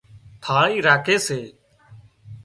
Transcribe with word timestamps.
ٿاۯي 0.43 0.77
راکي 0.85 1.15
سي 1.25 1.39